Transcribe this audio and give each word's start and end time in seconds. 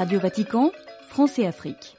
Radio 0.00 0.18
Vatican, 0.18 0.72
France 1.08 1.38
et 1.38 1.46
Afrique. 1.46 1.98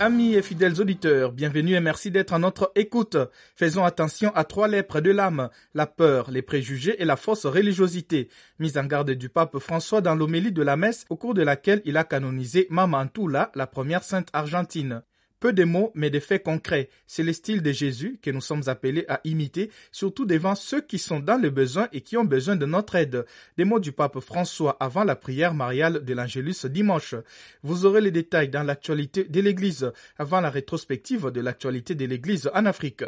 Amis 0.00 0.34
et 0.34 0.42
fidèles 0.42 0.80
auditeurs, 0.80 1.30
bienvenue 1.30 1.76
et 1.76 1.80
merci 1.80 2.10
d'être 2.10 2.32
à 2.32 2.40
notre 2.40 2.72
écoute. 2.74 3.16
Faisons 3.54 3.84
attention 3.84 4.32
à 4.34 4.42
trois 4.42 4.66
lèpres 4.66 5.00
de 5.00 5.12
l'âme, 5.12 5.50
la 5.72 5.86
peur, 5.86 6.32
les 6.32 6.42
préjugés 6.42 7.00
et 7.00 7.04
la 7.04 7.14
fausse 7.14 7.46
religiosité. 7.46 8.28
Mise 8.58 8.78
en 8.78 8.86
garde 8.86 9.12
du 9.12 9.28
pape 9.28 9.60
François 9.60 10.00
dans 10.00 10.16
l'homélie 10.16 10.50
de 10.50 10.62
la 10.64 10.76
messe 10.76 11.06
au 11.10 11.16
cours 11.16 11.34
de 11.34 11.42
laquelle 11.42 11.80
il 11.84 11.96
a 11.96 12.02
canonisé 12.02 12.66
Mamantula, 12.70 13.52
la 13.54 13.68
première 13.68 14.02
sainte 14.02 14.30
argentine. 14.32 15.04
Peu 15.42 15.52
de 15.52 15.64
mots, 15.64 15.90
mais 15.96 16.08
des 16.08 16.20
faits 16.20 16.44
concrets. 16.44 16.88
C'est 17.08 17.24
le 17.24 17.32
style 17.32 17.62
de 17.62 17.72
Jésus 17.72 18.16
que 18.22 18.30
nous 18.30 18.40
sommes 18.40 18.62
appelés 18.68 19.04
à 19.08 19.20
imiter, 19.24 19.72
surtout 19.90 20.24
devant 20.24 20.54
ceux 20.54 20.80
qui 20.80 21.00
sont 21.00 21.18
dans 21.18 21.36
le 21.36 21.50
besoin 21.50 21.88
et 21.92 22.00
qui 22.00 22.16
ont 22.16 22.22
besoin 22.22 22.54
de 22.54 22.64
notre 22.64 22.94
aide. 22.94 23.26
Des 23.56 23.64
mots 23.64 23.80
du 23.80 23.90
pape 23.90 24.20
François 24.20 24.76
avant 24.78 25.02
la 25.02 25.16
prière 25.16 25.52
mariale 25.52 26.04
de 26.04 26.14
l'Angélus 26.14 26.64
dimanche. 26.66 27.16
Vous 27.64 27.86
aurez 27.86 28.00
les 28.00 28.12
détails 28.12 28.50
dans 28.50 28.62
l'actualité 28.62 29.24
de 29.24 29.40
l'Église, 29.40 29.90
avant 30.16 30.40
la 30.40 30.48
rétrospective 30.48 31.32
de 31.32 31.40
l'actualité 31.40 31.96
de 31.96 32.04
l'Église 32.04 32.48
en 32.54 32.64
Afrique 32.64 33.02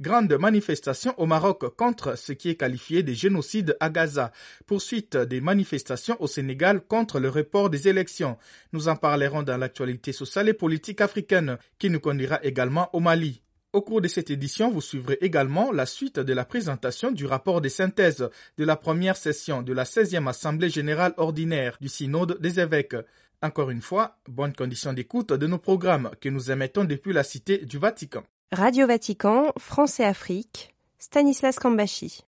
grande 0.00 0.32
manifestation 0.34 1.12
au 1.18 1.26
Maroc 1.26 1.74
contre 1.76 2.16
ce 2.16 2.32
qui 2.32 2.50
est 2.50 2.54
qualifié 2.54 3.02
de 3.02 3.12
génocide 3.12 3.76
à 3.80 3.90
Gaza, 3.90 4.32
poursuite 4.66 5.16
des 5.16 5.40
manifestations 5.40 6.16
au 6.20 6.26
Sénégal 6.26 6.80
contre 6.80 7.18
le 7.18 7.28
report 7.28 7.68
des 7.70 7.88
élections. 7.88 8.36
Nous 8.72 8.88
en 8.88 8.96
parlerons 8.96 9.42
dans 9.42 9.56
l'actualité 9.56 10.12
sociale 10.12 10.48
et 10.48 10.54
politique 10.54 11.00
africaine, 11.00 11.58
qui 11.78 11.90
nous 11.90 12.00
conduira 12.00 12.38
également 12.44 12.88
au 12.94 13.00
Mali. 13.00 13.42
Au 13.72 13.82
cours 13.82 14.00
de 14.00 14.08
cette 14.08 14.30
édition, 14.30 14.70
vous 14.70 14.80
suivrez 14.80 15.18
également 15.20 15.72
la 15.72 15.84
suite 15.84 16.18
de 16.18 16.32
la 16.32 16.44
présentation 16.46 17.10
du 17.10 17.26
rapport 17.26 17.60
de 17.60 17.68
synthèse 17.68 18.28
de 18.56 18.64
la 18.64 18.76
première 18.76 19.16
session 19.16 19.62
de 19.62 19.72
la 19.72 19.84
16e 19.84 20.26
Assemblée 20.28 20.70
générale 20.70 21.12
ordinaire 21.18 21.76
du 21.80 21.88
Synode 21.88 22.40
des 22.40 22.60
évêques. 22.60 22.96
Encore 23.42 23.70
une 23.70 23.82
fois, 23.82 24.16
bonne 24.26 24.54
condition 24.54 24.92
d'écoute 24.92 25.32
de 25.32 25.46
nos 25.46 25.58
programmes 25.58 26.10
que 26.20 26.28
nous 26.28 26.50
émettons 26.50 26.84
depuis 26.84 27.12
la 27.12 27.22
Cité 27.24 27.58
du 27.58 27.78
Vatican. 27.78 28.24
Radio 28.52 28.86
Vatican, 28.86 29.52
France 29.58 30.00
et 30.00 30.04
Afrique, 30.04 30.74
Stanislas 30.98 31.58
Kambashi. 31.58 32.22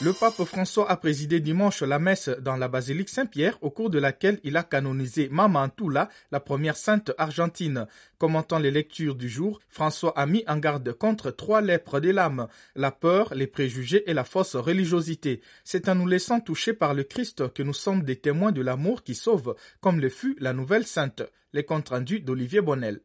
Le 0.00 0.14
pape 0.14 0.42
François 0.44 0.90
a 0.90 0.96
présidé 0.96 1.38
dimanche 1.40 1.82
la 1.82 1.98
messe 1.98 2.30
dans 2.40 2.56
la 2.56 2.68
basilique 2.68 3.10
Saint-Pierre 3.10 3.58
au 3.60 3.68
cours 3.68 3.90
de 3.90 3.98
laquelle 3.98 4.40
il 4.42 4.56
a 4.56 4.62
canonisé 4.62 5.28
Mamantula, 5.30 6.08
la 6.32 6.40
première 6.40 6.78
sainte 6.78 7.12
argentine. 7.18 7.86
Commentant 8.16 8.58
les 8.58 8.70
lectures 8.70 9.16
du 9.16 9.28
jour, 9.28 9.60
François 9.68 10.18
a 10.18 10.24
mis 10.24 10.44
en 10.48 10.56
garde 10.56 10.90
contre 10.94 11.30
trois 11.30 11.60
lèpres 11.60 12.00
de 12.00 12.08
l'âme, 12.08 12.48
la 12.74 12.90
peur, 12.90 13.34
les 13.34 13.46
préjugés 13.46 14.02
et 14.10 14.14
la 14.14 14.24
fausse 14.24 14.56
religiosité. 14.56 15.42
C'est 15.62 15.90
en 15.90 15.94
nous 15.94 16.06
laissant 16.06 16.40
toucher 16.40 16.72
par 16.72 16.94
le 16.94 17.04
Christ 17.04 17.52
que 17.52 17.62
nous 17.62 17.74
sommes 17.74 18.02
des 18.02 18.16
témoins 18.16 18.52
de 18.52 18.62
l'amour 18.62 19.02
qui 19.02 19.14
sauve, 19.14 19.56
comme 19.82 20.00
le 20.00 20.08
fut 20.08 20.36
la 20.40 20.54
nouvelle 20.54 20.86
sainte. 20.86 21.22
Les 21.52 21.64
comptes 21.64 21.90
rendus 21.90 22.20
d'Olivier 22.20 22.62
Bonnel. 22.62 23.00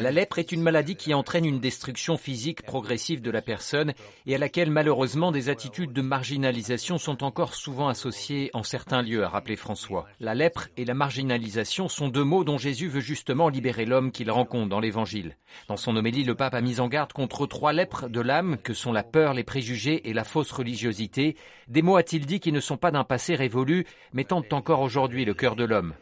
La 0.00 0.10
lèpre 0.10 0.38
est 0.38 0.50
une 0.50 0.62
maladie 0.62 0.96
qui 0.96 1.12
entraîne 1.12 1.44
une 1.44 1.60
destruction 1.60 2.16
physique 2.16 2.62
progressive 2.62 3.20
de 3.20 3.30
la 3.30 3.42
personne 3.42 3.92
et 4.26 4.34
à 4.34 4.38
laquelle 4.38 4.70
malheureusement 4.70 5.30
des 5.30 5.50
attitudes 5.50 5.92
de 5.92 6.00
marginalisation 6.00 6.96
sont 6.96 7.22
encore 7.22 7.54
souvent 7.54 7.88
associées 7.88 8.50
en 8.54 8.62
certains 8.62 9.02
lieux, 9.02 9.24
a 9.24 9.28
rappelé 9.28 9.56
François. 9.56 10.06
La 10.20 10.34
lèpre 10.34 10.68
et 10.78 10.86
la 10.86 10.94
marginalisation 10.94 11.88
sont 11.88 12.08
deux 12.08 12.24
mots 12.24 12.44
dont 12.44 12.56
Jésus 12.56 12.88
veut 12.88 13.00
justement 13.00 13.50
libérer 13.50 13.84
l'homme 13.84 14.10
qu'il 14.10 14.30
rencontre 14.30 14.70
dans 14.70 14.80
l'Évangile. 14.80 15.36
Dans 15.68 15.76
son 15.76 15.94
homélie, 15.96 16.24
le 16.24 16.34
pape 16.34 16.54
a 16.54 16.62
mis 16.62 16.80
en 16.80 16.88
garde 16.88 17.12
contre 17.12 17.46
trois 17.46 17.74
lèpres 17.74 18.08
de 18.08 18.20
l'âme 18.20 18.56
que 18.56 18.72
sont 18.72 18.92
la 18.92 19.02
peur, 19.02 19.34
les 19.34 19.44
préjugés 19.44 20.08
et 20.08 20.14
la 20.14 20.24
fausse 20.24 20.52
religiosité, 20.52 21.36
des 21.70 21.82
mots, 21.82 21.96
a-t-il 21.96 22.26
dit, 22.26 22.40
qui 22.40 22.50
ne 22.50 22.58
sont 22.58 22.76
pas 22.76 22.90
d'un 22.90 23.04
passé 23.04 23.36
révolu, 23.36 23.86
mais 24.12 24.24
tentent 24.24 24.52
encore 24.52 24.80
aujourd'hui 24.80 25.24
le 25.24 25.34
cœur 25.34 25.54
de 25.54 25.62
l'homme. 25.62 25.94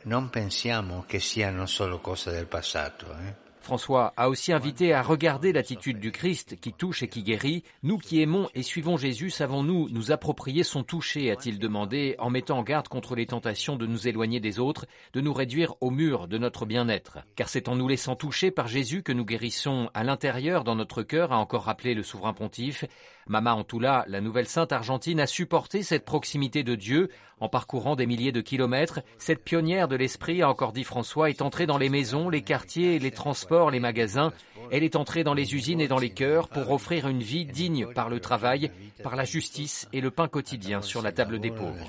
François 3.69 4.15
a 4.17 4.31
aussi 4.31 4.55
invité 4.55 4.95
à 4.95 5.03
regarder 5.03 5.53
l'attitude 5.53 6.01
du 6.01 6.11
Christ 6.11 6.59
qui 6.59 6.73
touche 6.73 7.03
et 7.03 7.09
qui 7.09 7.23
guérit. 7.23 7.65
Nous 7.83 7.99
qui 7.99 8.23
aimons 8.23 8.49
et 8.55 8.63
suivons 8.63 8.97
Jésus, 8.97 9.29
savons-nous 9.29 9.91
nous 9.91 10.11
approprier 10.11 10.63
son 10.63 10.83
toucher, 10.85 11.31
a-t-il 11.31 11.59
demandé, 11.59 12.15
en 12.19 12.31
mettant 12.31 12.57
en 12.57 12.63
garde 12.63 12.89
contre 12.89 13.15
les 13.15 13.27
tentations 13.27 13.77
de 13.77 13.87
nous 13.87 14.09
éloigner 14.09 14.41
des 14.41 14.59
autres, 14.59 14.87
de 15.13 15.21
nous 15.21 15.35
réduire 15.35 15.75
au 15.83 15.91
mur 15.91 16.29
de 16.29 16.39
notre 16.39 16.65
bien-être. 16.65 17.19
Car 17.37 17.51
c'est 17.51 17.69
en 17.69 17.77
nous 17.77 17.89
laissant 17.89 18.17
toucher 18.17 18.51
par 18.51 18.69
Jésus 18.69 19.03
que 19.03 19.13
nous 19.13 19.27
guérissons 19.27 19.91
à 19.93 20.03
l'intérieur 20.03 20.65
dans 20.65 20.75
notre 20.75 21.03
cœur, 21.03 21.33
a 21.33 21.37
encore 21.37 21.65
rappelé 21.65 21.93
le 21.93 22.03
souverain 22.03 22.33
pontife. 22.33 22.87
Mama 23.29 23.55
Antula, 23.55 24.05
la 24.09 24.21
nouvelle 24.21 24.49
sainte 24.49 24.73
argentine, 24.73 25.21
a 25.21 25.27
supporté 25.27 25.83
cette 25.83 26.05
proximité 26.05 26.63
de 26.63 26.75
Dieu 26.75 27.11
en 27.41 27.49
parcourant 27.49 27.95
des 27.95 28.07
milliers 28.07 28.33
de 28.33 28.41
kilomètres. 28.41 29.01
Cette 29.19 29.45
pionnière 29.45 29.89
de 29.89 29.97
l'esprit, 29.97 30.43
a 30.43 30.49
encore 30.49 30.73
dit 30.73 30.85
François, 30.85 31.31
est 31.31 31.43
entrée 31.43 31.67
dans 31.67 31.79
les 31.79 31.89
maisons, 31.89 32.31
les 32.31 32.43
quartiers, 32.43 32.99
les 32.99 33.11
transports, 33.11 33.71
les 33.71 33.81
magasins. 33.81 34.33
Elle 34.71 34.83
est 34.83 34.97
entrée 34.97 35.25
dans 35.25 35.35
les 35.35 35.55
usines 35.55 35.81
et 35.81 35.89
dans 35.89 35.99
les 35.99 36.11
cœurs 36.11 36.49
pour 36.49 36.71
offrir 36.73 37.09
une 37.09 37.23
vie 37.23 37.47
digne 37.47 37.87
par 37.95 38.09
le 38.09 38.21
travail, 38.21 38.71
par 39.03 39.17
la 39.17 39.25
justice 39.25 39.89
et 39.93 40.01
le 40.01 40.11
pain 40.11 40.29
quotidien 40.29 40.83
sur 40.83 41.03
la 41.03 41.13
table 41.13 41.39
des 41.39 41.51
pauvres. 41.51 41.87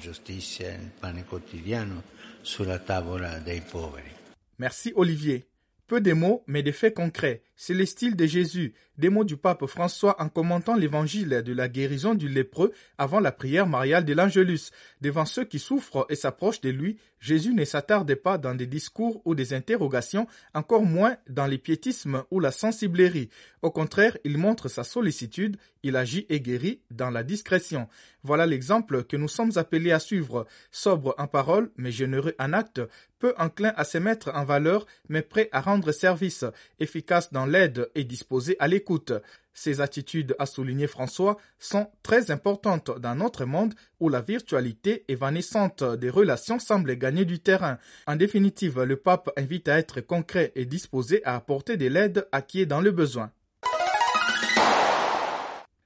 Merci 4.57 4.93
Olivier. 4.95 5.45
Peu 5.87 6.01
de 6.01 6.13
mots, 6.13 6.43
mais 6.47 6.63
des 6.63 6.71
faits 6.71 6.93
concrets. 6.93 7.41
C'est 7.61 7.73
le 7.73 7.85
style 7.85 8.15
de 8.15 8.25
Jésus, 8.25 8.73
des 8.97 9.09
mots 9.09 9.25
du 9.25 9.35
pape 9.35 9.65
François 9.65 10.21
en 10.21 10.29
commentant 10.29 10.77
l'évangile 10.77 11.41
de 11.45 11.53
la 11.53 11.67
guérison 11.67 12.15
du 12.15 12.29
lépreux 12.29 12.71
avant 12.97 13.19
la 13.19 13.33
prière 13.33 13.67
mariale 13.67 14.05
de 14.05 14.13
l'Angélus. 14.13 14.71
Devant 15.01 15.25
ceux 15.25 15.43
qui 15.43 15.59
souffrent 15.59 16.05
et 16.07 16.15
s'approchent 16.15 16.61
de 16.61 16.69
lui, 16.69 16.97
Jésus 17.19 17.53
ne 17.53 17.65
s'attarde 17.65 18.15
pas 18.15 18.37
dans 18.37 18.55
des 18.55 18.65
discours 18.65 19.21
ou 19.25 19.35
des 19.35 19.53
interrogations, 19.53 20.25
encore 20.53 20.83
moins 20.83 21.17
dans 21.29 21.47
les 21.47 21.57
piétismes 21.57 22.23
ou 22.31 22.39
la 22.39 22.51
sensiblerie. 22.51 23.29
Au 23.61 23.71
contraire, 23.71 24.17
il 24.23 24.37
montre 24.37 24.69
sa 24.69 24.85
sollicitude, 24.85 25.57
il 25.83 25.97
agit 25.97 26.25
et 26.29 26.39
guérit 26.39 26.81
dans 26.91 27.09
la 27.09 27.23
discrétion. 27.23 27.89
Voilà 28.23 28.45
l'exemple 28.45 29.03
que 29.03 29.17
nous 29.17 29.27
sommes 29.27 29.51
appelés 29.57 29.91
à 29.91 29.99
suivre. 29.99 30.45
Sobre 30.71 31.13
en 31.17 31.27
parole, 31.27 31.71
mais 31.75 31.91
généreux 31.91 32.35
en 32.39 32.53
acte, 32.53 32.81
peu 33.19 33.33
enclin 33.37 33.73
à 33.75 33.83
se 33.83 33.97
mettre 33.97 34.31
en 34.33 34.45
valeur, 34.45 34.85
mais 35.09 35.21
prêt 35.21 35.49
à 35.51 35.59
rendre 35.61 35.91
service, 35.91 36.45
efficace 36.79 37.33
dans 37.33 37.45
l'aide 37.49 37.89
et 37.95 38.03
disposé 38.03 38.55
à 38.59 38.67
l'écoute. 38.67 39.11
Ces 39.53 39.81
attitudes, 39.81 40.35
a 40.39 40.45
souligné 40.45 40.87
François, 40.87 41.37
sont 41.57 41.91
très 42.01 42.31
importantes 42.31 42.91
dans 42.99 43.15
notre 43.15 43.43
monde 43.43 43.73
où 43.99 44.07
la 44.07 44.21
virtualité 44.21 45.03
évanescente 45.09 45.83
des 45.83 46.09
relations 46.09 46.59
semble 46.59 46.95
gagner 46.95 47.25
du 47.25 47.39
terrain. 47.39 47.77
En 48.07 48.15
définitive, 48.15 48.81
le 48.83 48.95
pape 48.95 49.29
invite 49.35 49.67
à 49.67 49.77
être 49.77 49.99
concret 49.99 50.53
et 50.55 50.65
disposé 50.65 51.21
à 51.25 51.35
apporter 51.35 51.75
de 51.75 51.87
l'aide 51.87 52.27
à 52.31 52.41
qui 52.41 52.61
est 52.61 52.65
dans 52.65 52.79
le 52.79 52.91
besoin. 52.91 53.31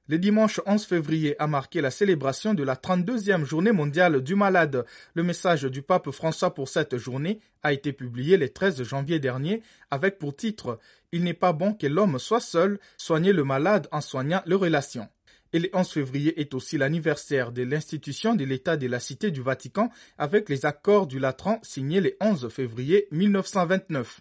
Le 0.10 0.20
dimanche 0.20 0.60
11 0.66 0.84
février 0.84 1.42
a 1.42 1.48
marqué 1.48 1.80
la 1.80 1.90
célébration 1.90 2.54
de 2.54 2.64
la 2.64 2.76
32e 2.76 3.46
journée 3.46 3.72
mondiale 3.72 4.22
du 4.22 4.36
malade. 4.36 4.86
Le 5.14 5.24
message 5.24 5.64
du 5.64 5.82
pape 5.82 6.12
François 6.12 6.54
pour 6.54 6.68
cette 6.68 6.98
journée 6.98 7.40
a 7.62 7.72
été 7.72 7.94
publié 7.94 8.36
le 8.36 8.50
13 8.50 8.84
janvier 8.84 9.20
dernier 9.20 9.62
avec 9.92 10.20
pour 10.20 10.36
titre 10.36 10.78
Il 11.14 11.24
n'est 11.24 11.34
pas 11.34 11.54
bon 11.54 11.74
que 11.74 11.88
l'homme 11.88 12.20
soit 12.20 12.42
seul, 12.42 12.80
soigner 12.98 13.32
le 13.32 13.46
malade 13.46 13.88
en 13.94 14.02
soignant 14.02 14.42
les 14.46 14.56
relations. 14.56 15.08
Et 15.54 15.60
le 15.60 15.70
11 15.72 15.88
février 15.88 16.38
est 16.42 16.54
aussi 16.54 16.78
l'anniversaire 16.78 17.54
de 17.54 17.64
l'institution 17.64 18.36
de 18.36 18.44
l'État 18.44 18.76
de 18.76 18.88
la 18.88 19.00
Cité 19.00 19.32
du 19.32 19.42
Vatican 19.42 19.90
avec 20.18 20.50
les 20.50 20.66
accords 20.66 21.08
du 21.08 21.18
Latran 21.18 21.60
signés 21.64 22.02
le 22.02 22.18
11 22.20 22.50
février 22.50 23.08
1929. 23.12 24.20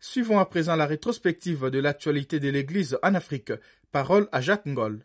Suivons 0.00 0.38
à 0.38 0.46
présent 0.46 0.76
la 0.76 0.86
rétrospective 0.86 1.70
de 1.70 1.80
l'actualité 1.80 2.40
de 2.40 2.48
l'Église 2.48 2.96
en 3.02 3.14
Afrique. 3.14 3.52
Parole 3.90 4.28
à 4.32 4.42
Jacques 4.42 4.66
Ngol. 4.66 5.02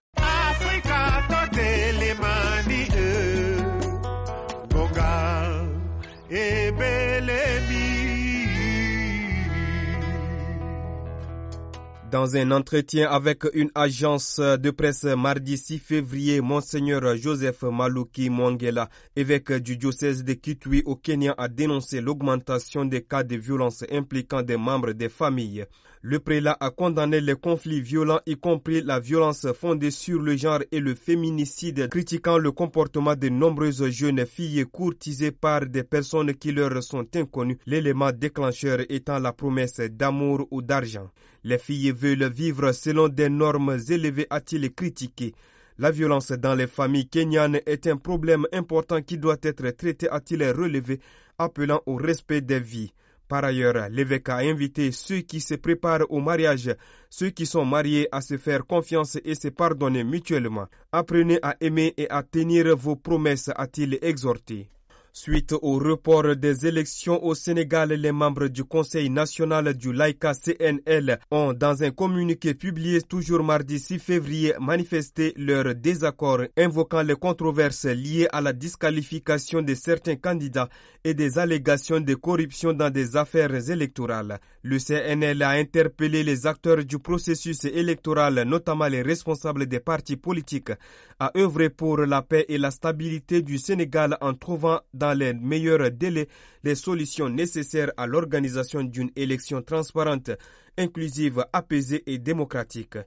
Dans 12.12 12.36
un 12.36 12.52
entretien 12.52 13.10
avec 13.10 13.46
une 13.54 13.72
agence 13.74 14.40
de 14.40 14.70
presse 14.70 15.06
mardi 15.06 15.58
6 15.58 15.80
février, 15.80 16.42
Monseigneur 16.42 17.16
Joseph 17.16 17.64
Maluki 17.64 18.30
Mwangela, 18.30 18.90
évêque 19.16 19.54
du 19.54 19.78
diocèse 19.78 20.26
de 20.26 20.34
Kitui 20.34 20.84
au 20.86 20.98
Kenya, 20.98 21.34
a 21.38 21.48
dénoncé 21.48 22.02
l'augmentation 22.02 22.84
des 22.84 23.02
cas 23.02 23.24
de 23.24 23.38
violence 23.38 23.86
impliquant 23.90 24.42
des 24.42 24.58
membres 24.58 24.92
des 24.92 25.10
familles. 25.10 25.66
Le 26.06 26.20
prélat 26.20 26.58
a 26.60 26.70
condamné 26.70 27.22
les 27.22 27.36
conflits 27.36 27.80
violents, 27.80 28.20
y 28.26 28.36
compris 28.36 28.82
la 28.82 29.00
violence 29.00 29.48
fondée 29.54 29.90
sur 29.90 30.22
le 30.22 30.36
genre 30.36 30.60
et 30.74 30.82
le 30.82 30.96
féminicide, 30.96 31.88
critiquant 31.88 32.38
le 32.38 32.52
comportement 32.52 33.16
de 33.16 33.30
nombreuses 33.30 33.90
jeunes 33.90 34.26
filles 34.26 34.66
courtisées 34.70 35.32
par 35.32 35.66
des 35.66 35.84
personnes 35.86 36.34
qui 36.34 36.52
leur 36.52 36.84
sont 36.84 37.08
inconnues, 37.16 37.58
l'élément 37.66 38.12
déclencheur 38.12 38.80
étant 38.90 39.18
la 39.18 39.32
promesse 39.32 39.80
d'amour 39.80 40.46
ou 40.52 40.62
d'argent. 40.62 41.10
Les 41.46 41.58
filles 41.58 41.94
veulent 41.94 42.30
vivre 42.30 42.74
selon 42.74 43.08
des 43.08 43.30
normes 43.30 43.80
élevées, 43.88 44.28
a-t-il 44.30 44.74
critiqué. 44.74 45.34
La 45.78 45.90
violence 45.90 46.34
dans 46.34 46.54
les 46.54 46.68
familles 46.68 47.08
kenyanes 47.08 47.62
est 47.66 47.88
un 47.88 47.96
problème 47.96 48.46
important 48.52 49.02
qui 49.02 49.18
doit 49.18 49.38
être 49.42 49.70
traité, 49.70 50.10
a-t-il 50.10 50.44
relevé, 50.52 51.00
appelant 51.38 51.82
au 51.86 51.96
respect 51.96 52.42
des 52.42 52.60
vies. 52.60 52.92
Par 53.34 53.46
ailleurs, 53.46 53.90
l'évêque 53.90 54.30
a 54.30 54.38
invité 54.38 54.92
ceux 54.92 55.22
qui 55.22 55.42
se 55.42 55.56
préparent 55.56 56.06
au 56.12 56.20
mariage, 56.20 56.70
ceux 57.10 57.32
qui 57.32 57.48
sont 57.48 57.66
mariés 57.66 58.08
à 58.12 58.22
se 58.22 58.38
faire 58.38 58.64
confiance 58.64 59.18
et 59.26 59.34
se 59.34 59.48
pardonner 59.48 60.04
mutuellement. 60.04 60.68
Apprenez 60.92 61.40
à 61.42 61.56
aimer 61.60 61.96
et 61.98 62.08
à 62.12 62.22
tenir 62.22 62.78
vos 62.78 62.96
promesses, 62.96 63.50
a-t-il 63.56 63.98
exhorté. 64.04 64.70
Suite 65.16 65.54
au 65.62 65.78
report 65.78 66.36
des 66.36 66.66
élections 66.66 67.24
au 67.24 67.36
Sénégal, 67.36 67.90
les 67.94 68.12
membres 68.12 68.48
du 68.48 68.64
Conseil 68.64 69.12
national 69.12 69.76
du 69.76 69.94
Laïka 69.94 70.34
CNL 70.34 71.20
ont, 71.30 71.54
dans 71.54 71.84
un 71.84 71.92
communiqué 71.92 72.56
publié 72.56 73.00
toujours 73.04 73.44
mardi 73.44 73.78
6 73.78 74.00
février, 74.00 74.56
manifesté 74.60 75.36
leur 75.38 75.76
désaccord, 75.76 76.40
invoquant 76.58 77.04
les 77.04 77.14
controverses 77.14 77.86
liées 77.86 78.28
à 78.32 78.42
la 78.42 78.54
disqualification 78.54 79.62
de 79.62 79.76
certains 79.76 80.16
candidats 80.16 80.68
et 81.04 81.14
des 81.14 81.38
allégations 81.38 82.00
de 82.00 82.16
corruption 82.16 82.74
dans 82.74 82.90
des 82.90 83.16
affaires 83.16 83.54
électorales. 83.70 84.40
Le 84.64 84.80
CNL 84.80 85.44
a 85.44 85.50
interpellé 85.52 86.24
les 86.24 86.48
acteurs 86.48 86.84
du 86.86 86.98
processus 86.98 87.66
électoral, 87.66 88.44
notamment 88.48 88.88
les 88.88 89.04
responsables 89.04 89.68
des 89.68 89.80
partis 89.82 90.16
politiques, 90.18 90.72
à 91.20 91.32
œuvrer 91.38 91.70
pour 91.70 91.98
la 92.00 92.24
paix 92.24 92.46
et 92.50 92.58
la 92.58 92.72
stabilité 92.72 93.44
du 93.44 93.60
Sénégal 93.60 94.18
en 94.22 94.34
trouvant 94.34 94.80
dans 94.94 95.03
les 95.12 95.34
meilleurs 95.34 95.92
délais 95.92 96.28
les 96.64 96.76
solutions 96.76 97.30
nécessaires 97.30 97.92
à 97.98 98.08
l'organisation 98.08 98.84
d'une 98.84 99.12
élection 99.16 99.62
transparente, 99.62 100.32
inclusive, 100.78 101.46
apaisée 101.52 102.04
et 102.06 102.18
démocratique. 102.18 102.98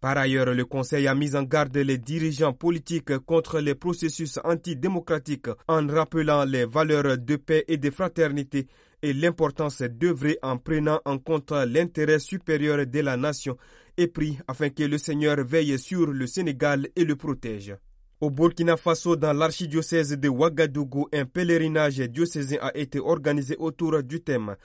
Par 0.00 0.16
ailleurs, 0.16 0.54
le 0.54 0.64
Conseil 0.64 1.08
a 1.08 1.14
mis 1.14 1.34
en 1.34 1.42
garde 1.42 1.76
les 1.76 1.98
dirigeants 1.98 2.52
politiques 2.52 3.18
contre 3.18 3.58
les 3.60 3.74
processus 3.74 4.38
antidémocratiques 4.44 5.48
en 5.66 5.86
rappelant 5.88 6.44
les 6.44 6.66
valeurs 6.66 7.18
de 7.18 7.36
paix 7.36 7.64
et 7.66 7.78
de 7.78 7.90
fraternité 7.90 8.68
et 9.02 9.12
l'importance 9.12 9.82
d'œuvrer 9.82 10.38
en 10.42 10.56
prenant 10.58 11.00
en 11.04 11.18
compte 11.18 11.50
l'intérêt 11.52 12.20
supérieur 12.20 12.86
de 12.86 13.00
la 13.00 13.16
nation 13.16 13.56
et 13.96 14.06
pris 14.06 14.38
afin 14.46 14.70
que 14.70 14.84
le 14.84 14.98
Seigneur 14.98 15.44
veille 15.44 15.78
sur 15.78 16.06
le 16.06 16.26
Sénégal 16.28 16.88
et 16.94 17.04
le 17.04 17.16
protège. 17.16 17.74
Au 18.20 18.30
Burkina 18.30 18.76
Faso, 18.76 19.14
dans 19.14 19.32
l'archidiocèse 19.32 20.18
de 20.18 20.28
Ouagadougou, 20.28 21.06
un 21.12 21.24
pèlerinage 21.24 21.98
diocésain 22.00 22.56
a 22.60 22.76
été 22.76 22.98
organisé 22.98 23.54
autour 23.58 24.02
du 24.02 24.20
thème 24.20 24.56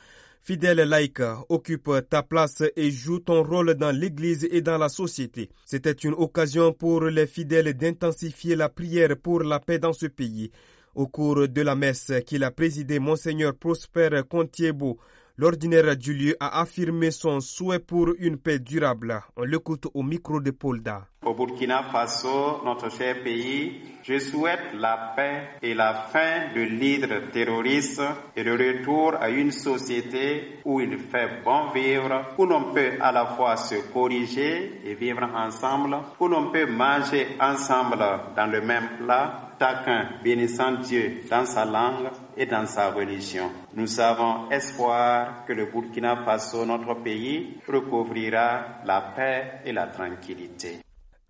Fidèle 0.41 0.79
laïque, 0.79 1.21
occupe 1.50 1.89
ta 2.09 2.23
place 2.23 2.63
et 2.75 2.89
joue 2.89 3.19
ton 3.19 3.44
rôle 3.44 3.75
dans 3.75 3.91
l'Église 3.91 4.45
et 4.51 4.61
dans 4.61 4.77
la 4.79 4.89
société. 4.89 5.50
C'était 5.65 5.91
une 5.91 6.15
occasion 6.15 6.73
pour 6.73 7.03
les 7.05 7.27
fidèles 7.27 7.73
d'intensifier 7.75 8.55
la 8.55 8.69
prière 8.69 9.15
pour 9.15 9.41
la 9.44 9.59
paix 9.59 9.77
dans 9.77 9.94
ce 9.94 10.07
pays. 10.07 10.51
Au 10.95 11.07
cours 11.07 11.47
de 11.47 11.61
la 11.61 11.75
messe 11.75 12.11
qu'il 12.25 12.44
a 12.44 12.51
présidée, 12.51 13.00
Monseigneur 13.00 13.53
Prosper 13.55 14.09
Contiebo, 14.27 14.97
l'ordinaire 15.38 15.95
du 15.97 16.13
lieu 16.13 16.35
a 16.39 16.62
affirmé 16.62 17.12
son 17.12 17.39
souhait 17.39 17.80
pour 17.80 18.09
une 18.19 18.38
paix 18.38 18.59
durable. 18.59 19.19
On 19.35 19.44
l'écoute 19.44 19.88
au 19.94 20.03
micro 20.03 20.39
de 20.39 20.51
Polda. 20.51 21.07
Au 21.25 21.33
Burkina 21.33 21.83
Faso, 21.83 22.62
notre 22.65 22.91
cher 22.91 23.24
pays, 23.24 23.81
je 24.03 24.19
souhaite 24.19 24.74
la 24.75 25.13
paix 25.15 25.47
et 25.62 25.74
la 25.74 25.94
fin 25.94 26.53
de 26.53 26.62
l'hydre 26.62 27.31
terroriste 27.31 28.01
et 28.35 28.44
le 28.44 28.53
retour 28.53 29.15
à 29.19 29.30
une 29.30 29.51
société 29.51 30.59
où 30.65 30.81
il 30.81 30.97
fait 31.00 31.41
bon 31.44 31.71
vivre, 31.71 32.25
où 32.38 32.45
l'on 32.45 32.74
peut 32.74 32.91
à 33.00 33.12
la 33.13 33.25
fois 33.27 33.56
se 33.56 33.75
corriger 33.94 34.81
et 34.86 34.95
vivre 34.95 35.24
ensemble, 35.33 35.97
où 36.19 36.27
l'on 36.27 36.51
peut 36.51 36.65
manger 36.65 37.25
ensemble 37.39 38.03
dans 38.36 38.47
le 38.51 38.62
même 38.62 38.89
plat, 39.00 39.52
chacun 39.63 40.19
bénissant 40.21 40.74
Dieu 40.81 41.21
dans 41.30 41.45
sa 41.45 41.63
langue 41.63 42.10
et 42.36 42.45
dans 42.45 42.65
sa 42.65 42.92
religion. 42.92 43.50
Nous 43.74 43.98
avons 44.01 44.50
espoir 44.51 45.45
que 45.45 45.54
le 45.54 45.68
Burkina 45.68 46.18
Faso, 46.25 46.65
notre 46.65 46.95
pays, 46.95 47.62
recouvrira 47.65 48.81
la 48.83 49.13
paix 49.15 49.62
et 49.63 49.71
la 49.71 49.88
tranquillité. 49.88 50.80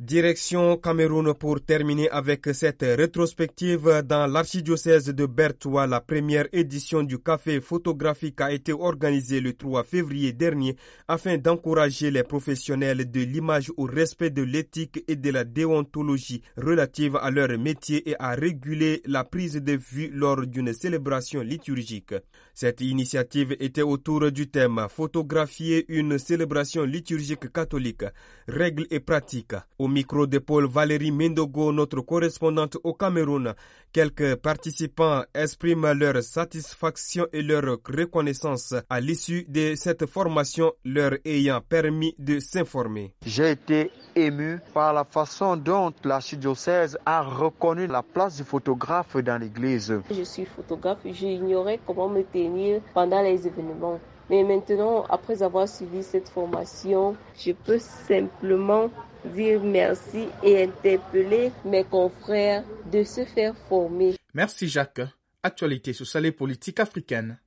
Direction 0.06 0.76
Cameroun 0.76 1.34
pour 1.34 1.62
terminer 1.62 2.10
avec 2.10 2.50
cette 2.52 2.82
rétrospective 2.82 4.02
dans 4.04 4.28
l'archidiocèse 4.28 5.06
de 5.06 5.26
Bertoua. 5.26 5.88
La 5.88 6.02
première 6.02 6.48
édition 6.52 7.04
du 7.04 7.20
café 7.20 7.62
photographique 7.62 8.42
a 8.42 8.52
été 8.52 8.74
organisée 8.74 9.40
le 9.40 9.54
3 9.54 9.86
février 9.86 10.34
dernier 10.34 10.76
afin 11.08 11.38
d'encourager 11.38 12.12
les 12.12 12.24
professionnels 12.24 13.10
de 13.10 13.22
l'image 13.22 13.72
au 13.78 13.84
respect 13.86 14.30
de 14.30 14.42
l'éthique 14.42 15.02
et 15.08 15.16
de 15.16 15.30
la 15.30 15.46
déontologie 15.46 16.42
relative 16.58 17.16
à 17.16 17.32
leur 17.32 17.58
métier 17.58 18.10
et 18.10 18.18
à 18.20 18.32
réguler 18.32 19.02
la 19.06 19.24
prise 19.24 19.56
de 19.56 19.72
vue 19.78 20.10
lors 20.14 20.46
d'une 20.46 20.74
célébration 20.74 21.40
liturgique. 21.40 22.14
Cette 22.56 22.82
initiative 22.82 23.56
était 23.60 23.82
autour 23.82 24.32
du 24.32 24.48
thème 24.48 24.86
photographier 24.88 25.86
une 25.88 26.20
célébration 26.20 26.84
liturgique 26.84 27.52
catholique, 27.52 28.06
règles 28.48 28.86
et 28.92 29.00
pratiques. 29.00 29.56
Au 29.80 29.88
micro 29.88 30.28
de 30.28 30.38
Paul 30.38 30.68
Valérie 30.68 31.12
Mendogo, 31.12 31.72
notre 31.74 32.02
correspondante 32.02 32.78
au 32.84 32.94
Cameroun, 32.94 33.56
quelques 33.94 34.36
participants 34.38 35.22
expriment 35.36 35.92
leur 35.94 36.22
satisfaction 36.24 37.28
et 37.32 37.44
leur 37.44 37.64
reconnaissance 37.64 38.74
à 38.90 39.00
l'issue 39.00 39.46
de 39.48 39.76
cette 39.76 40.08
formation 40.08 40.74
leur 40.84 41.12
ayant 41.24 41.62
permis 41.62 42.16
de 42.18 42.40
s'informer. 42.40 43.14
J'ai 43.26 43.52
été 43.52 43.92
ému 44.16 44.60
par 44.74 44.94
la 44.94 45.04
façon 45.04 45.56
dont 45.56 45.94
la 46.04 46.14
l'archidiocèse 46.14 46.98
a 47.06 47.22
reconnu 47.22 47.86
la 47.88 48.02
place 48.02 48.38
du 48.38 48.44
photographe 48.44 49.16
dans 49.18 49.40
l'église. 49.40 49.94
Je 50.10 50.24
suis 50.24 50.46
photographe, 50.46 51.00
j'ignorais 51.06 51.80
comment 51.86 52.10
me 52.10 52.24
tenir 52.24 52.82
pendant 52.94 53.22
les 53.22 53.46
événements. 53.46 54.00
Mais 54.30 54.44
maintenant, 54.44 55.04
après 55.10 55.44
avoir 55.44 55.68
suivi 55.68 56.02
cette 56.02 56.30
formation, 56.30 57.16
je 57.38 57.52
peux 57.52 57.78
simplement 57.78 58.90
dire 59.26 59.62
merci 59.64 60.28
et 60.44 60.64
interpeller 60.64 61.52
mes 61.66 61.84
confrères 61.84 62.64
de 62.92 63.04
se 63.04 63.26
faire 63.26 63.56
former. 63.70 64.16
Merci 64.34 64.68
Jacques. 64.68 65.02
Actualité 65.44 65.94
sociale 65.94 66.26
et 66.26 66.32
politique 66.32 66.80
africaine. 66.80 67.38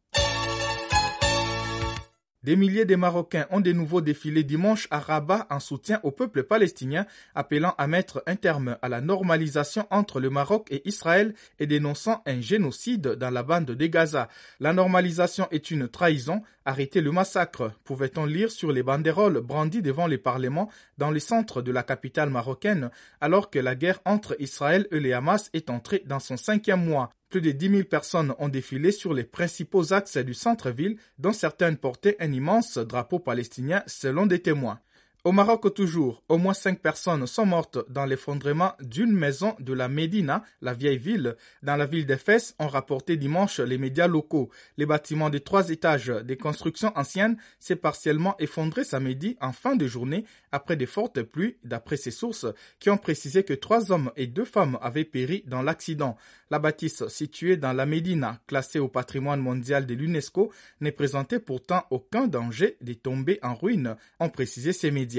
Des 2.47 2.55
milliers 2.55 2.85
de 2.85 2.95
Marocains 2.95 3.49
ont 3.51 3.59
de 3.59 3.73
nouveau 3.73 4.01
défilé 4.01 4.45
dimanche 4.45 4.87
à 4.93 5.01
Rabat 5.01 5.49
en 5.51 5.59
soutien 5.59 5.99
au 6.05 6.13
peuple 6.13 6.45
palestinien, 6.45 7.05
appelant 7.35 7.75
à 7.77 7.89
mettre 7.89 8.23
un 8.29 8.37
terme 8.37 8.79
à 8.83 8.89
la 8.89 9.01
normalisation 9.01 9.85
entre 9.91 10.21
le 10.21 10.31
Maroc 10.31 10.69
et 10.71 10.89
Israël 10.89 11.35
et 11.59 11.67
dénonçant 11.67 12.23
un 12.25 12.41
génocide 12.41 13.09
dans 13.17 13.31
la 13.31 13.43
bande 13.43 13.73
de 13.73 13.87
Gaza. 13.87 14.29
La 14.61 14.73
normalisation 14.73 15.49
est 15.51 15.73
une 15.73 15.89
trahison. 15.89 16.41
Arrêtez 16.65 17.01
le 17.01 17.11
massacre, 17.11 17.73
pouvait-on 17.83 18.27
lire 18.27 18.53
sur 18.53 18.71
les 18.71 18.85
banderoles 18.85 19.41
brandies 19.41 19.83
devant 19.83 20.07
les 20.07 20.17
parlements 20.17 20.71
dans 20.99 21.11
le 21.11 21.19
centre 21.19 21.63
de 21.63 21.73
la 21.73 21.83
capitale 21.83 22.31
marocaine, 22.31 22.91
alors 23.21 23.51
que 23.51 23.59
la 23.59 23.75
guerre 23.75 23.99
entre 24.05 24.37
Israël 24.39 24.87
et 24.93 25.01
les 25.01 25.13
Hamas 25.13 25.51
est 25.53 25.69
entrée 25.69 26.05
dans 26.07 26.21
son 26.21 26.37
cinquième 26.37 26.85
mois? 26.85 27.11
Plus 27.37 27.43
de 27.43 27.51
10 27.51 27.69
000 27.69 27.83
personnes 27.83 28.35
ont 28.39 28.49
défilé 28.49 28.91
sur 28.91 29.13
les 29.13 29.23
principaux 29.23 29.93
axes 29.93 30.17
du 30.17 30.33
centre-ville, 30.33 30.97
dont 31.19 31.35
certaines 31.35 31.77
portaient 31.77 32.17
un 32.19 32.33
immense 32.33 32.79
drapeau 32.79 33.19
palestinien 33.19 33.83
selon 33.87 34.25
des 34.25 34.41
témoins. 34.41 34.81
Au 35.27 35.33
Maroc 35.33 35.75
toujours, 35.75 36.23
au 36.29 36.39
moins 36.39 36.55
cinq 36.55 36.79
personnes 36.79 37.27
sont 37.27 37.47
mortes 37.47 37.81
dans 37.91 38.05
l'effondrement 38.05 38.75
d'une 38.79 39.11
maison 39.11 39.57
de 39.59 39.73
la 39.73 39.89
Médina, 39.89 40.45
la 40.63 40.73
vieille 40.73 40.99
ville. 40.99 41.35
Dans 41.65 41.75
la 41.75 41.85
ville 41.85 42.07
d'Efes, 42.07 42.55
ont 42.61 42.69
rapporté 42.69 43.17
dimanche 43.17 43.59
les 43.59 43.77
médias 43.77 44.07
locaux. 44.07 44.51
Les 44.77 44.87
bâtiments 44.87 45.29
de 45.29 45.39
trois 45.39 45.71
étages 45.71 46.13
des 46.23 46.37
constructions 46.37 46.93
anciennes 46.95 47.39
s'est 47.59 47.75
partiellement 47.75 48.37
effondré 48.39 48.85
samedi 48.85 49.37
en 49.41 49.51
fin 49.51 49.75
de 49.75 49.89
journée 49.89 50.25
après 50.53 50.77
de 50.77 50.87
fortes 50.87 51.21
pluies, 51.23 51.57
d'après 51.65 51.97
ces 51.97 52.13
sources 52.13 52.47
qui 52.79 52.89
ont 52.89 52.97
précisé 52.97 53.43
que 53.43 53.53
trois 53.53 53.91
hommes 53.91 54.13
et 54.15 54.29
deux 54.29 54.45
femmes 54.45 54.79
avaient 54.81 55.05
péri 55.05 55.43
dans 55.49 55.63
l'accident. 55.63 56.17
La 56.51 56.61
bâtisse 56.61 57.05
située 57.09 57.57
dans 57.57 57.73
la 57.73 57.85
Médina, 57.85 58.39
classée 58.47 58.79
au 58.79 58.87
patrimoine 58.87 59.41
mondial 59.41 59.87
de 59.87 59.95
l'UNESCO, 59.95 60.53
ne 60.81 60.91
présentait 60.91 61.41
pourtant 61.41 61.85
aucun 61.91 62.29
danger 62.29 62.77
de 62.81 62.93
tomber 62.93 63.41
en 63.43 63.57
ruine, 63.57 63.97
ont 64.21 64.29
précisé 64.29 64.73
ces 64.73 64.93
médias. 64.93 65.16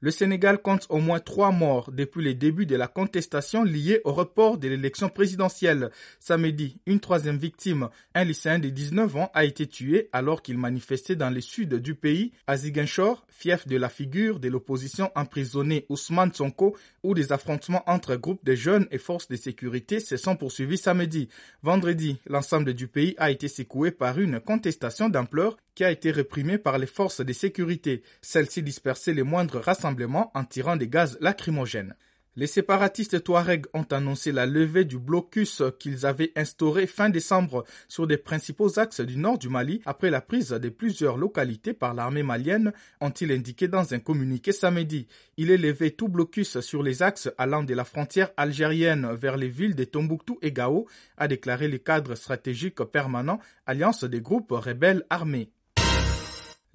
Le 0.00 0.10
Sénégal 0.10 0.60
compte 0.60 0.86
au 0.90 0.98
moins 0.98 1.20
trois 1.20 1.52
morts 1.52 1.90
depuis 1.90 2.22
le 2.22 2.34
début 2.34 2.66
de 2.66 2.76
la 2.76 2.86
contestation 2.86 3.64
liée 3.64 4.02
au 4.04 4.12
report 4.12 4.58
de 4.58 4.68
l'élection 4.68 5.08
présidentielle. 5.08 5.90
Samedi, 6.20 6.78
une 6.84 7.00
troisième 7.00 7.38
victime, 7.38 7.88
un 8.14 8.24
lycéen 8.24 8.58
de 8.58 8.68
19 8.68 9.16
ans, 9.16 9.30
a 9.32 9.46
été 9.46 9.66
tué 9.66 10.10
alors 10.12 10.42
qu'il 10.42 10.58
manifestait 10.58 11.16
dans 11.16 11.30
le 11.30 11.40
sud 11.40 11.76
du 11.76 11.94
pays, 11.94 12.32
à 12.46 12.56
fief 12.58 13.66
de 13.66 13.76
la 13.78 13.88
figure 13.88 14.38
de 14.38 14.48
l'opposition 14.50 15.10
emprisonnée 15.14 15.86
Ousmane 15.88 16.34
Sonko, 16.34 16.76
où 17.02 17.14
des 17.14 17.32
affrontements 17.32 17.82
entre 17.86 18.16
groupes 18.16 18.44
de 18.44 18.54
jeunes 18.54 18.86
et 18.90 18.98
forces 18.98 19.28
de 19.28 19.36
sécurité 19.36 19.98
se 19.98 20.18
sont 20.18 20.36
poursuivis 20.36 20.78
samedi. 20.78 21.30
Vendredi, 21.62 22.18
l'ensemble 22.26 22.74
du 22.74 22.86
pays 22.86 23.14
a 23.16 23.30
été 23.30 23.48
secoué 23.48 23.92
par 23.92 24.18
une 24.18 24.40
contestation 24.40 25.08
d'ampleur 25.08 25.56
qui 25.76 25.84
a 25.84 25.92
été 25.92 26.10
réprimée 26.10 26.58
par 26.58 26.78
les 26.78 26.86
forces 26.86 27.20
de 27.20 27.32
sécurité. 27.32 28.02
Celles-ci 28.22 28.64
dispersaient 28.64 29.14
les 29.14 29.22
moindres 29.22 29.60
rassemblements 29.60 30.32
en 30.34 30.44
tirant 30.44 30.74
des 30.74 30.88
gaz 30.88 31.16
lacrymogènes. 31.20 31.94
Les 32.38 32.46
séparatistes 32.46 33.24
Touaregs 33.24 33.64
ont 33.72 33.86
annoncé 33.90 34.30
la 34.30 34.44
levée 34.44 34.84
du 34.84 34.98
blocus 34.98 35.62
qu'ils 35.78 36.04
avaient 36.04 36.32
instauré 36.36 36.86
fin 36.86 37.08
décembre 37.08 37.64
sur 37.88 38.06
des 38.06 38.18
principaux 38.18 38.78
axes 38.78 39.00
du 39.00 39.16
nord 39.16 39.38
du 39.38 39.48
Mali 39.48 39.80
après 39.86 40.10
la 40.10 40.20
prise 40.20 40.50
de 40.50 40.68
plusieurs 40.68 41.16
localités 41.16 41.72
par 41.72 41.94
l'armée 41.94 42.22
malienne, 42.22 42.74
ont-ils 43.00 43.32
indiqué 43.32 43.68
dans 43.68 43.94
un 43.94 44.00
communiqué 44.00 44.52
samedi. 44.52 45.06
Il 45.38 45.50
est 45.50 45.56
levé 45.56 45.92
tout 45.92 46.08
blocus 46.08 46.60
sur 46.60 46.82
les 46.82 47.02
axes 47.02 47.30
allant 47.38 47.62
de 47.62 47.72
la 47.72 47.84
frontière 47.84 48.30
algérienne 48.36 49.14
vers 49.14 49.38
les 49.38 49.48
villes 49.48 49.74
de 49.74 49.84
Tombouctou 49.84 50.38
et 50.42 50.52
Gao, 50.52 50.86
a 51.16 51.28
déclaré 51.28 51.68
le 51.68 51.78
cadre 51.78 52.16
stratégique 52.16 52.82
permanent 52.84 53.40
Alliance 53.64 54.04
des 54.04 54.20
groupes 54.20 54.50
rebelles 54.52 55.06
armés. 55.08 55.50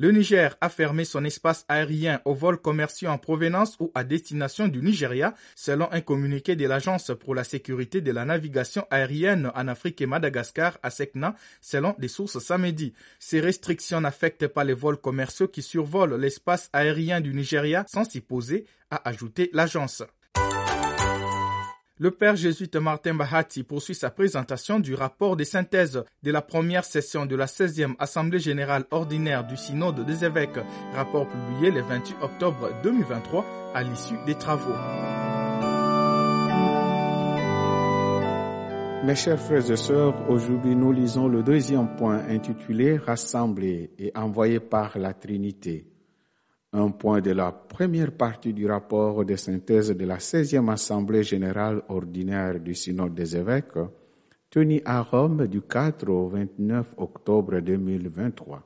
Le 0.01 0.09
Niger 0.11 0.57
a 0.61 0.69
fermé 0.69 1.05
son 1.05 1.23
espace 1.25 1.63
aérien 1.67 2.21
aux 2.25 2.33
vols 2.33 2.57
commerciaux 2.57 3.09
en 3.09 3.19
provenance 3.19 3.77
ou 3.79 3.91
à 3.93 4.03
destination 4.03 4.67
du 4.67 4.81
Nigeria, 4.81 5.35
selon 5.55 5.87
un 5.91 6.01
communiqué 6.01 6.55
de 6.55 6.65
l'Agence 6.65 7.11
pour 7.19 7.35
la 7.35 7.43
sécurité 7.43 8.01
de 8.01 8.11
la 8.11 8.25
navigation 8.25 8.87
aérienne 8.89 9.51
en 9.53 9.67
Afrique 9.67 10.01
et 10.01 10.07
Madagascar, 10.07 10.79
ASECNA, 10.81 11.35
selon 11.61 11.93
des 11.99 12.07
sources 12.07 12.39
samedi. 12.39 12.93
Ces 13.19 13.41
restrictions 13.41 14.01
n'affectent 14.01 14.47
pas 14.47 14.63
les 14.63 14.73
vols 14.73 14.97
commerciaux 14.97 15.47
qui 15.47 15.61
survolent 15.61 16.19
l'espace 16.19 16.71
aérien 16.73 17.21
du 17.21 17.35
Nigeria 17.35 17.85
sans 17.87 18.03
s'y 18.03 18.21
poser, 18.21 18.65
a 18.89 19.07
ajouté 19.07 19.51
l'agence. 19.53 20.01
Le 22.01 22.09
père 22.09 22.35
jésuite 22.35 22.75
Martin 22.77 23.13
Bahati 23.13 23.61
poursuit 23.61 23.93
sa 23.93 24.09
présentation 24.09 24.79
du 24.79 24.95
rapport 24.95 25.35
de 25.35 25.43
synthèse 25.43 26.03
de 26.23 26.31
la 26.31 26.41
première 26.41 26.83
session 26.83 27.27
de 27.27 27.35
la 27.35 27.45
16e 27.45 27.93
Assemblée 27.99 28.39
générale 28.39 28.85
ordinaire 28.89 29.45
du 29.45 29.55
Synode 29.55 30.03
des 30.03 30.25
évêques, 30.25 30.57
rapport 30.95 31.27
publié 31.27 31.69
le 31.69 31.81
28 31.83 32.15
octobre 32.23 32.71
2023 32.81 33.45
à 33.75 33.83
l'issue 33.83 34.15
des 34.25 34.33
travaux. 34.33 34.73
Mes 39.05 39.15
chers 39.15 39.39
frères 39.39 39.69
et 39.69 39.77
sœurs, 39.77 40.27
aujourd'hui 40.27 40.75
nous 40.75 40.91
lisons 40.91 41.27
le 41.27 41.43
deuxième 41.43 41.95
point 41.97 42.23
intitulé 42.27 42.97
Rassemblés 42.97 43.91
et 43.99 44.11
envoyés 44.15 44.59
par 44.59 44.97
la 44.97 45.13
Trinité 45.13 45.90
un 46.73 46.91
point 46.91 47.19
de 47.19 47.31
la 47.31 47.51
première 47.51 48.13
partie 48.13 48.53
du 48.53 48.65
rapport 48.65 49.25
de 49.25 49.35
synthèse 49.35 49.89
de 49.91 50.05
la 50.05 50.17
16e 50.17 50.71
Assemblée 50.71 51.23
générale 51.23 51.81
ordinaire 51.89 52.59
du 52.59 52.73
Synode 52.73 53.13
des 53.13 53.35
évêques, 53.35 53.77
tenu 54.49 54.81
à 54.85 55.01
Rome 55.01 55.47
du 55.47 55.61
4 55.61 56.07
au 56.09 56.27
29 56.27 56.93
octobre 56.97 57.59
2023. 57.59 58.63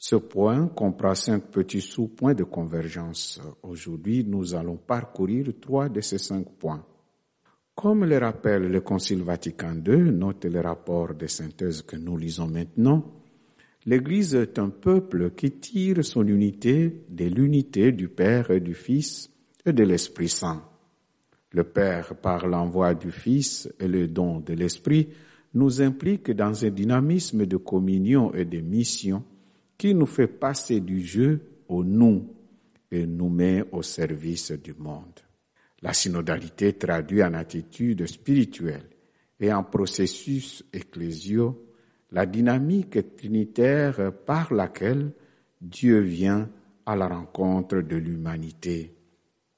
Ce 0.00 0.16
point 0.16 0.68
comprend 0.68 1.14
cinq 1.14 1.44
petits 1.50 1.80
sous-points 1.80 2.34
de 2.34 2.44
convergence. 2.44 3.40
Aujourd'hui, 3.62 4.24
nous 4.24 4.54
allons 4.54 4.76
parcourir 4.76 5.46
trois 5.60 5.88
de 5.88 6.00
ces 6.00 6.18
cinq 6.18 6.46
points. 6.58 6.84
Comme 7.74 8.04
le 8.04 8.18
rappelle 8.18 8.68
le 8.68 8.80
Concile 8.80 9.22
Vatican 9.22 9.74
II, 9.86 10.10
note 10.10 10.44
le 10.44 10.60
rapport 10.60 11.14
de 11.14 11.28
synthèse 11.28 11.82
que 11.82 11.96
nous 11.96 12.16
lisons 12.16 12.48
maintenant, 12.48 13.17
L'Église 13.88 14.34
est 14.34 14.58
un 14.58 14.68
peuple 14.68 15.30
qui 15.30 15.50
tire 15.50 16.04
son 16.04 16.26
unité 16.28 17.06
de 17.08 17.24
l'unité 17.24 17.90
du 17.90 18.10
Père 18.10 18.50
et 18.50 18.60
du 18.60 18.74
Fils 18.74 19.30
et 19.64 19.72
de 19.72 19.82
l'Esprit 19.82 20.28
Saint. 20.28 20.62
Le 21.52 21.64
Père, 21.64 22.14
par 22.16 22.46
l'envoi 22.46 22.94
du 22.94 23.10
Fils 23.10 23.66
et 23.80 23.88
le 23.88 24.06
don 24.06 24.40
de 24.40 24.52
l'Esprit, 24.52 25.08
nous 25.54 25.80
implique 25.80 26.30
dans 26.32 26.66
un 26.66 26.68
dynamisme 26.68 27.46
de 27.46 27.56
communion 27.56 28.34
et 28.34 28.44
de 28.44 28.60
mission 28.60 29.24
qui 29.78 29.94
nous 29.94 30.04
fait 30.04 30.26
passer 30.26 30.80
du 30.80 31.00
jeu 31.00 31.40
au 31.66 31.82
nous 31.82 32.26
et 32.90 33.06
nous 33.06 33.30
met 33.30 33.64
au 33.72 33.80
service 33.80 34.52
du 34.52 34.74
monde. 34.74 35.18
La 35.80 35.94
synodalité 35.94 36.74
traduit 36.74 37.22
en 37.22 37.32
attitude 37.32 38.04
spirituelle 38.04 38.90
et 39.40 39.50
en 39.50 39.64
processus 39.64 40.62
ecclésiaux 40.74 41.67
la 42.12 42.26
dynamique 42.26 43.16
trinitaire 43.16 44.12
par 44.24 44.52
laquelle 44.52 45.12
Dieu 45.60 46.00
vient 46.00 46.48
à 46.86 46.96
la 46.96 47.08
rencontre 47.08 47.80
de 47.80 47.96
l'humanité. 47.96 48.94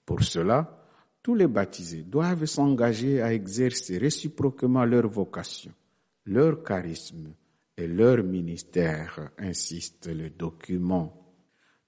Pour 0.05 0.23
cela, 0.23 0.81
tous 1.23 1.35
les 1.35 1.47
baptisés 1.47 2.03
doivent 2.03 2.47
s'engager 2.47 3.21
à 3.23 3.33
exercer 3.33 3.99
réciproquement 3.99 4.85
leur 4.85 5.09
vocation, 5.09 5.73
leur 6.27 6.65
charisme 6.65 7.35
et 7.77 7.87
leur 7.87 8.25
ministère, 8.25 9.31
insiste 9.39 10.09
le 10.09 10.31
document. 10.31 11.17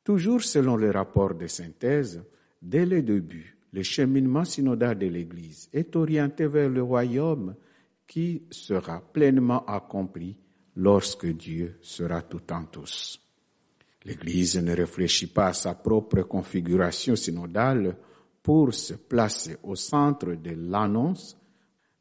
Toujours 0.04 0.42
selon 0.42 0.76
le 0.76 0.90
rapport 0.90 1.34
de 1.34 1.46
synthèse, 1.46 2.22
dès 2.60 2.86
le 2.86 3.02
début, 3.02 3.56
le 3.72 3.82
cheminement 3.82 4.44
synodal 4.44 4.98
de 4.98 5.06
l'Église 5.06 5.68
est 5.72 5.96
orienté 5.96 6.46
vers 6.46 6.68
le 6.68 6.82
royaume 6.82 7.56
qui 8.06 8.42
sera 8.50 9.00
pleinement 9.00 9.64
accompli 9.64 10.36
lorsque 10.76 11.26
Dieu 11.26 11.78
sera 11.80 12.22
tout 12.22 12.52
en 12.52 12.64
tous. 12.64 13.20
L'Église 14.04 14.56
ne 14.56 14.74
réfléchit 14.74 15.28
pas 15.28 15.48
à 15.48 15.52
sa 15.52 15.74
propre 15.74 16.22
configuration 16.22 17.14
synodale 17.14 17.96
pour 18.42 18.74
se 18.74 18.94
placer 18.94 19.56
au 19.62 19.76
centre 19.76 20.34
de 20.34 20.50
l'annonce, 20.50 21.36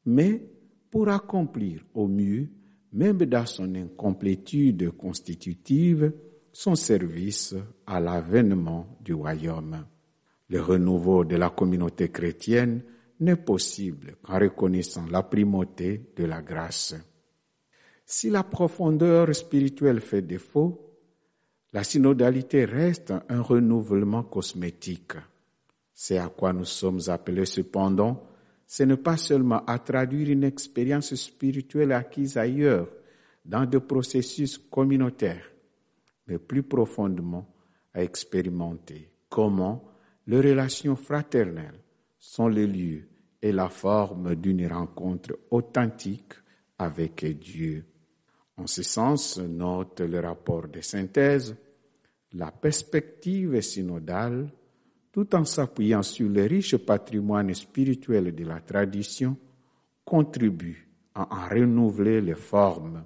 mais 0.06 0.42
pour 0.90 1.10
accomplir 1.10 1.86
au 1.94 2.08
mieux, 2.08 2.50
même 2.94 3.20
dans 3.26 3.46
son 3.46 3.74
incomplétude 3.76 4.92
constitutive, 4.92 6.12
son 6.52 6.76
service 6.76 7.56
à 7.86 8.00
l'avènement 8.00 8.98
du 9.00 9.14
royaume. 9.14 9.86
Le 10.50 10.62
renouveau 10.62 11.24
de 11.24 11.38
la 11.38 11.52
communauté 11.52 12.10
chrétienne 12.10 12.84
n'est 13.22 13.38
possible 13.38 14.18
qu'en 14.22 14.40
reconnaissant 14.40 15.06
la 15.10 15.24
primauté 15.24 16.12
de 16.16 16.26
la 16.26 16.42
grâce. 16.42 16.96
Si 18.14 18.30
la 18.30 18.44
profondeur 18.44 19.34
spirituelle 19.34 20.02
fait 20.02 20.22
défaut, 20.22 20.98
la 21.72 21.82
synodalité 21.86 22.66
reste 22.66 23.14
un 23.30 23.42
renouvellement 23.42 24.24
cosmétique. 24.24 25.14
C'est 25.94 26.18
à 26.18 26.28
quoi 26.28 26.52
nous 26.52 26.66
sommes 26.66 27.00
appelés 27.08 27.46
cependant, 27.46 28.28
ce 28.68 28.84
n'est 28.84 28.98
pas 28.98 29.16
seulement 29.16 29.64
à 29.66 29.80
traduire 29.80 30.30
une 30.30 30.44
expérience 30.44 31.16
spirituelle 31.16 31.94
acquise 31.94 32.36
ailleurs, 32.36 32.90
dans 33.46 33.66
des 33.66 33.80
processus 33.80 34.58
communautaires, 34.58 35.50
mais 36.28 36.38
plus 36.38 36.64
profondément 36.64 37.48
à 37.94 38.04
expérimenter 38.04 39.10
comment 39.30 39.86
les 40.28 40.42
relations 40.42 40.98
fraternelles 40.98 41.80
sont 42.20 42.50
les 42.50 42.68
lieux 42.68 43.08
et 43.42 43.54
la 43.54 43.70
forme 43.70 44.36
d'une 44.36 44.68
rencontre 44.68 45.40
authentique 45.50 46.34
avec 46.78 47.24
Dieu. 47.40 47.86
En 48.62 48.68
ce 48.68 48.84
sens, 48.84 49.40
note 49.40 50.02
le 50.02 50.20
rapport 50.20 50.68
de 50.68 50.82
synthèse, 50.82 51.56
la 52.34 52.52
perspective 52.52 53.60
synodale, 53.60 54.52
tout 55.12 55.34
en 55.36 55.46
s'appuyant 55.46 56.04
sur 56.04 56.30
le 56.30 56.44
riche 56.44 56.78
patrimoine 56.78 57.56
spirituel 57.56 58.36
de 58.36 58.44
la 58.46 58.60
tradition, 58.60 59.36
contribue 60.06 60.88
à 61.16 61.28
en 61.34 61.50
renouveler 61.50 62.22
les 62.22 62.36
formes. 62.36 63.04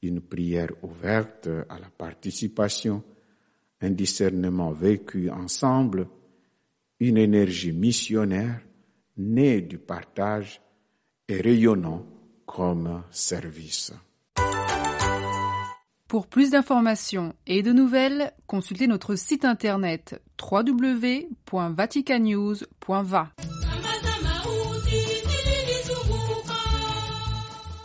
Une 0.00 0.22
prière 0.22 0.72
ouverte 0.82 1.50
à 1.68 1.78
la 1.78 1.90
participation, 1.90 3.04
un 3.82 3.90
discernement 3.90 4.72
vécu 4.72 5.28
ensemble, 5.28 6.08
une 7.00 7.18
énergie 7.18 7.72
missionnaire 7.72 8.62
née 9.18 9.60
du 9.60 9.76
partage 9.76 10.58
et 11.28 11.42
rayonnant 11.42 12.06
comme 12.46 13.02
service. 13.10 13.92
Pour 16.14 16.28
plus 16.28 16.50
d'informations 16.50 17.34
et 17.48 17.64
de 17.64 17.72
nouvelles, 17.72 18.32
consultez 18.46 18.86
notre 18.86 19.16
site 19.16 19.44
internet 19.44 20.22
www.vaticanews.va. 20.40 23.30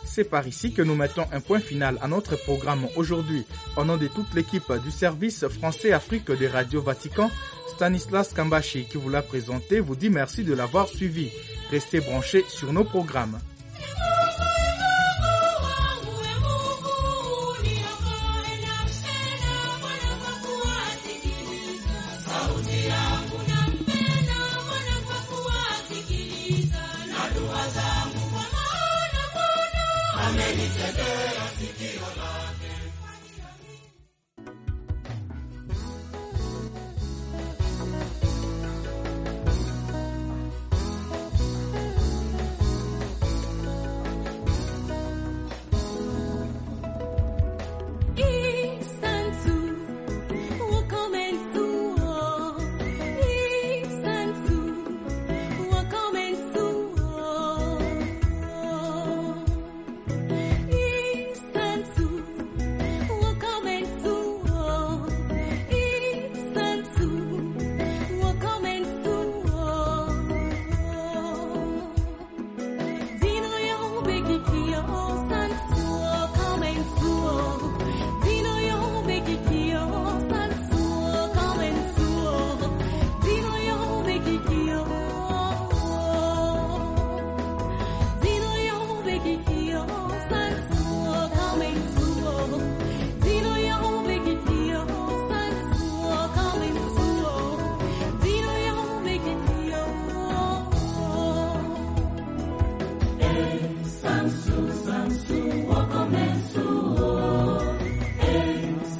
C'est 0.04 0.30
par 0.30 0.46
ici 0.46 0.72
que 0.72 0.82
nous 0.82 0.94
mettons 0.94 1.24
un 1.32 1.40
point 1.40 1.58
final 1.58 1.98
à 2.00 2.06
notre 2.06 2.36
programme 2.36 2.86
aujourd'hui. 2.94 3.44
Au 3.76 3.84
nom 3.84 3.96
de 3.96 4.06
toute 4.06 4.32
l'équipe 4.32 4.72
du 4.84 4.92
service 4.92 5.48
français 5.48 5.90
Afrique 5.90 6.30
des 6.30 6.46
Radio 6.46 6.80
Vatican, 6.80 7.32
Stanislas 7.74 8.32
Kambashi 8.32 8.84
qui 8.84 8.96
vous 8.96 9.10
l'a 9.10 9.22
présenté 9.22 9.80
vous 9.80 9.96
dit 9.96 10.08
merci 10.08 10.44
de 10.44 10.54
l'avoir 10.54 10.86
suivi. 10.86 11.30
Restez 11.72 11.98
branchés 11.98 12.44
sur 12.46 12.72
nos 12.72 12.84
programmes. 12.84 13.40
dignity, 74.22 74.70
your 74.70 74.84
own 74.90 75.28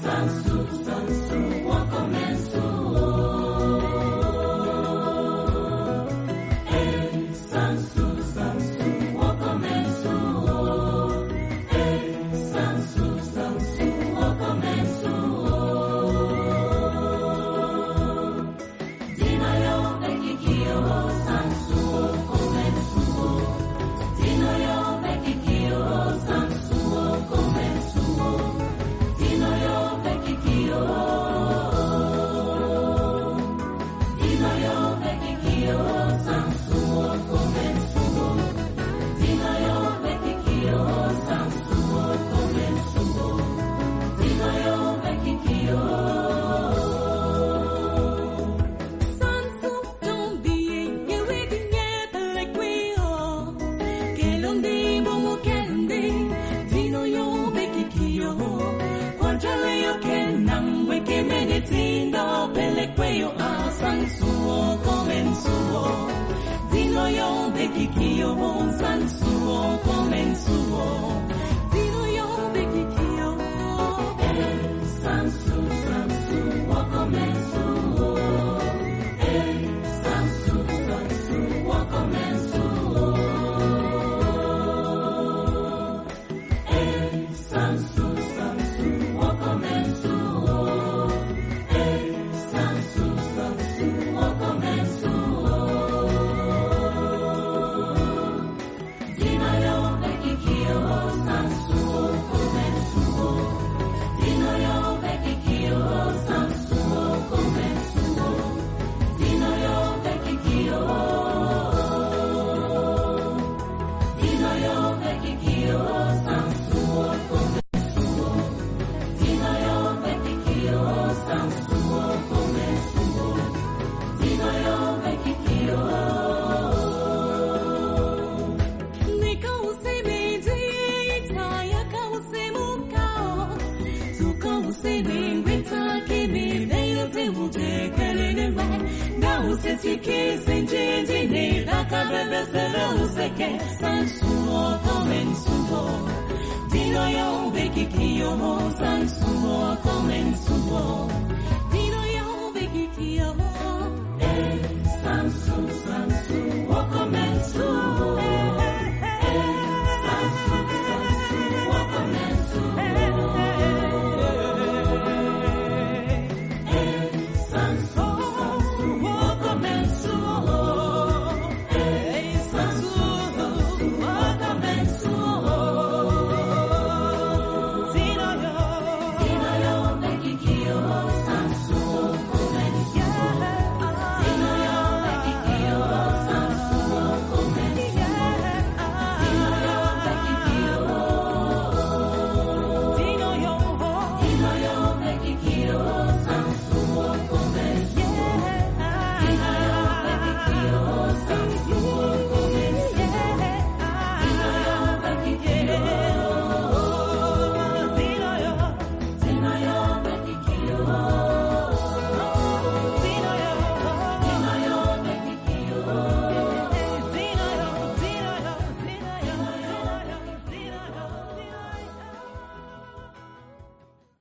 Santo, 0.02 0.99